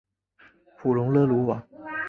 [0.79, 1.63] 普龙勒鲁瓦。